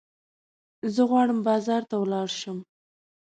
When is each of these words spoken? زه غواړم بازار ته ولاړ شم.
زه 0.93 1.01
غواړم 1.09 1.39
بازار 1.47 1.81
ته 1.89 1.95
ولاړ 1.99 2.27
شم. 2.39 2.57